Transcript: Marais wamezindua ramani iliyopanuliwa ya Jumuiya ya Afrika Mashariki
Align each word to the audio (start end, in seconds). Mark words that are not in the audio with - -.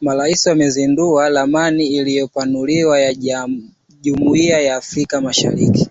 Marais 0.00 0.46
wamezindua 0.46 1.28
ramani 1.30 1.86
iliyopanuliwa 1.86 3.00
ya 3.00 3.16
Jumuiya 4.00 4.60
ya 4.60 4.76
Afrika 4.76 5.20
Mashariki 5.20 5.90